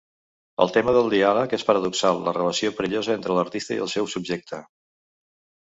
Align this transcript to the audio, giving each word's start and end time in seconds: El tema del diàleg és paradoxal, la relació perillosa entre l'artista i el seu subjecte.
El 0.63 0.71
tema 0.77 0.93
del 0.95 1.09
diàleg 1.13 1.53
és 1.57 1.67
paradoxal, 1.67 2.23
la 2.29 2.35
relació 2.39 2.73
perillosa 2.79 3.13
entre 3.19 3.39
l'artista 3.39 3.79
i 3.79 3.81
el 3.87 3.93
seu 3.97 4.11
subjecte. 4.15 4.65